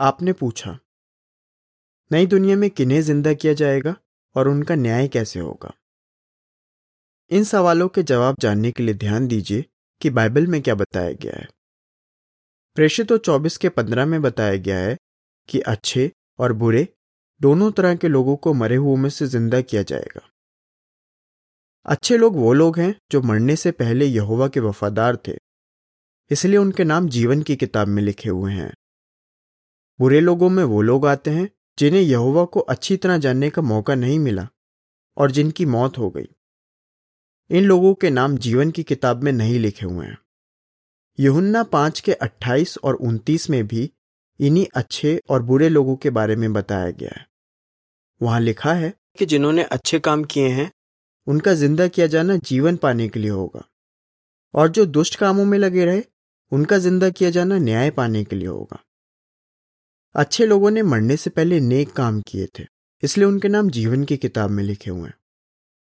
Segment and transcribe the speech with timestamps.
[0.00, 0.78] आपने पूछा,
[2.10, 3.94] नई दुनिया में किन्हें ज़िंदा किया जाएगा
[4.36, 5.72] और उनका न्याय कैसे होगा?
[7.30, 9.64] इन सवालों के जवाब जानने के लिए ध्यान दीजिए
[10.00, 11.48] कि बाइबल में क्या बताया गया है।
[12.76, 14.96] प्रेषितों चौबीस के पंद्रह में बताया गया है
[15.48, 16.86] कि अच्छे और बुरे
[17.40, 20.26] दोनों तरह के लोगों को मरे हुओं में से ज़िंदा किया जाएगा।
[21.86, 25.36] अच्छे लोग वो लोग हैं जो मरने से पहले यहोवा के वफादार थे,
[26.30, 28.72] इसलिए उनके नाम जीवन की किताब में लिखे हुए हैं।
[30.00, 33.94] बुरे लोगों में वो लोग आते हैं, जिन्हें यहोवा को अच्छी तरह जानने का मौका
[33.94, 34.48] नहीं मिला
[35.16, 36.28] और जिनकी मौत हो गई।
[37.50, 40.18] इन लोगों के नाम जीवन की किताब में नहीं लिखे हुए हैं।
[41.18, 43.90] यहुन्ना पाँच के अट्ठाईस और उनतीस में भी
[44.40, 47.26] इन्हीं अच्छे और बुरे लोगों के बारे में बताया गया है।
[48.22, 50.72] वहाँ लिखा है कि जिन्होंने अच्छे काम किए हैं,
[51.26, 53.68] उनका ज़िंदा किया जाना जीवन पाने के लिए होगा
[54.54, 56.02] और जो दुष्ट कामों में लगे रहे,
[56.52, 58.84] उनका ज़िंदा किया जाना न्याय पाने के लिए होगा।
[60.14, 62.64] अच्छे लोगों ने मरने से पहले नेक काम किए थे,
[63.02, 65.14] इसलिए उनके नाम जीवन की किताब में लिखे हुए हैं।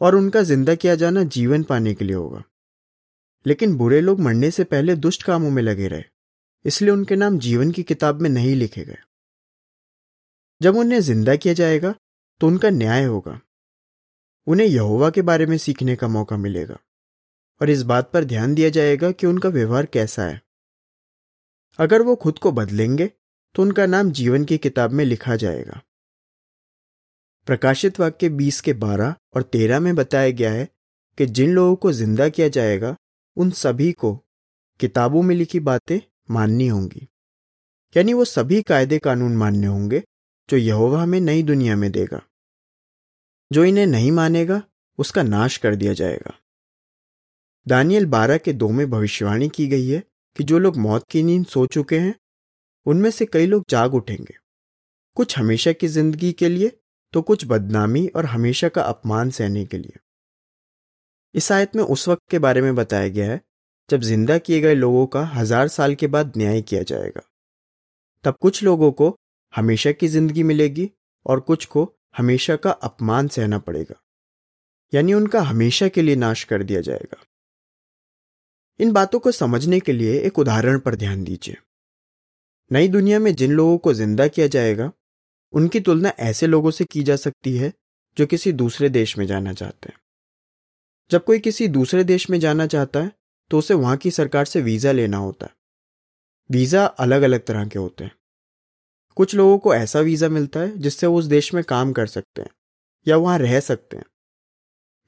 [0.00, 2.42] और उनका ज़िंदा किया जाना जीवन पाने के लिए होगा।
[3.46, 6.02] लेकिन बुरे लोग मरने से पहले दुष्ट कामों में लगे रहे,
[6.64, 8.98] इसलिए उनके नाम जीवन की किताब में नहीं लिखे गए।
[10.60, 11.94] जब उन्हें ज़िंदा किया जाएगा
[12.40, 13.40] तो उनका न्याय होगा।
[14.46, 16.78] उन्हें यहोवा के बारे में सीखने का मौका मिलेगा।
[17.60, 20.40] और इस बात पर ध्यान दिया जाएगा कि उनका व्यवहार कैसा है।
[21.78, 23.10] अगर वो खुद को बदलेंगे
[23.54, 25.80] तो उनका नाम जीवन की किताब में लिखा जाएगा।
[27.46, 30.68] प्रकाशित वाक्य 20 के 12 और 13 में बताया गया है
[31.18, 32.96] कि जिन लोगों को ज़िंदा किया जाएगा,
[33.36, 34.20] उन सभी को
[34.80, 36.00] किताबों में लिखी बातें
[36.30, 37.08] माननी होंगी।
[37.96, 40.02] यानी वो सभी कायदे कानून मानने होंगे,
[40.50, 42.22] जो यहोवा हमें नई दुनिया में देगा।
[43.52, 44.62] जो इन्हें नहीं मानेगा,
[44.98, 46.34] उसका नाश कर दिया जाएगा।
[47.68, 50.02] दानियल बारह के दो में भविष्यवाणी की गई है
[50.36, 52.14] कि जो लोग मौत की नींद सो चुके हैं
[52.86, 54.34] उनमें से कई लोग जाग उठेंगे।
[55.16, 56.72] कुछ हमेशा की ज़िंदगी के लिए
[57.14, 59.98] तो कुछ बदनामी और हमेशा का अपमान सहने के लिए।
[61.34, 63.40] इस आयत में उस वक्त के बारे में बताया गया है,
[63.88, 67.22] जब ज़िंदा किए गए लोगों का हज़ार साल के बाद न्याय किया जाएगा।
[68.24, 69.14] तब कुछ लोगों को
[69.52, 70.90] हमेशा की ज़िंदगी मिलेगी
[71.26, 74.00] और कुछ को हमेशा का अपमान सहना पड़ेगा।
[74.92, 77.22] यानी उनका हमेशा के लिए नाश कर दिया जाएगा।
[78.80, 81.56] इन बातों को समझने के लिए एक उदाहरण पर ध्यान दीजिए।
[82.72, 84.90] नई दुनिया में जिन लोगों को ज़िंदा किया जाएगा,
[85.52, 87.72] उनकी तुलना ऐसे लोगों से की जा सकती है,
[88.16, 89.96] जो किसी दूसरे देश में जाना चाहते हैं।
[91.10, 93.12] जब कोई किसी दूसरे देश में जाना चाहता है
[93.50, 95.52] तो उसे वहाँ की सरकार से वीज़ा लेना होता है।
[96.50, 98.12] वीज़ा अलग अलग तरह के होते हैं।
[99.16, 102.42] कुछ लोगों को ऐसा वीज़ा मिलता है, जिससे वो उस देश में काम कर सकते
[102.42, 102.50] हैं,
[103.06, 104.04] या वहाँ रह सकते हैं।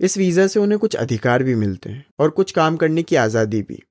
[0.00, 3.62] इस वीज़ा से उन्हें कुछ अधिकार भी मिलते हैं, और कुछ काम करने की आज़ादी
[3.62, 3.82] भी।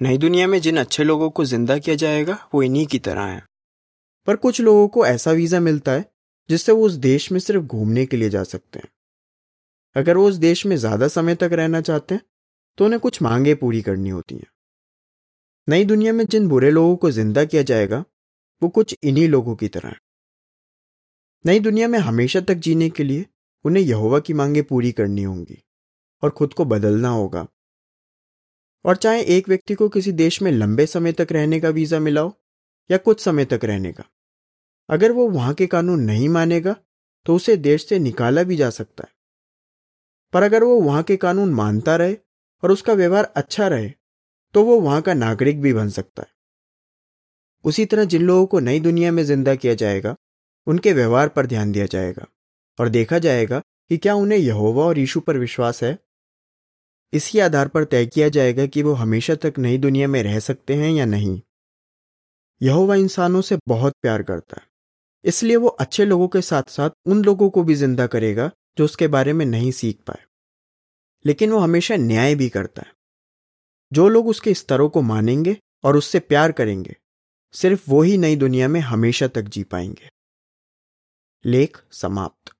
[0.00, 3.42] नई दुनिया में जिन अच्छे लोगों को ज़िंदा किया जाएगा, वो इन्हीं की तरह है।
[4.28, 6.04] पर कुछ लोगों को ऐसा वीज़ा मिलता है,
[6.48, 8.88] जिससे वो उस देश में सिर्फ़ घूमने के लिए जा सकते हैं।
[9.96, 12.22] अगर वो उस देश में ज़्यादा समय तक रहना चाहते हैं
[12.78, 14.46] तो उन्हें कुछ मांगे पूरी करनी होती हैं।
[15.68, 18.04] नई दुनिया में जिन बुरे लोगों को ज़िंदा किया जाएगा,
[18.62, 19.98] वो कुछ इन्हीं लोगों की तरह है।
[21.44, 23.26] नई दुनिया में हमेशा तक जीने के लिए
[23.64, 25.62] उन्हें यहोवा की मांगे पूरी करनी होंगी,
[26.22, 27.46] और खुद को बदलना होगा।
[28.86, 32.20] और चाहे एक व्यक्ति को किसी देश में लंबे समय तक रहने का वीज़ा मिला
[32.20, 32.32] हो
[32.90, 34.04] या कुछ समय तक रहने का।
[34.88, 36.76] अगर वो वहाँ के कानून नहीं मानेगा
[37.26, 39.14] तो उसे देश से निकाला भी जा सकता है।
[40.32, 42.16] पर अगर वो वहाँ के कानून मानता रहे
[42.62, 43.90] और उसका व्यवहार अच्छा रहे
[44.54, 46.28] तो वो वहाँ का नागरिक भी बन सकता है।
[47.64, 50.14] उसी तरह जिन लोगों को नई दुनिया में ज़िंदा किया जाएगा,
[50.66, 52.26] उनके व्यवहार पर ध्यान दिया जाएगा
[52.78, 55.98] और देखा जाएगा कि क्या उन्हें यहोवा और यीशु पर विश्वास है।
[57.12, 60.74] इसी आधार पर तय किया जाएगा कि वो हमेशा तक नई दुनिया में रह सकते
[60.74, 61.42] हैं या नहीं।
[62.62, 64.66] यहोवा इंसानों से बहुत प्यार करता है।
[65.24, 69.08] इसलिए वो अच्छे लोगों के साथ साथ उन लोगों को भी ज़िंदा करेगा जो उसके
[69.08, 70.24] बारे में नहीं सीख पाए।
[71.26, 72.92] लेकिन वो हमेशा न्याय भी करता है।
[73.92, 76.96] जो लोग उसके स्तरों को मानेंगे और उससे प्यार करेंगे,
[77.52, 80.10] सिर्फ़ वो ही नई दुनिया में हमेशा तक जी पाएँगे।
[81.44, 82.55] लेख समाप्त।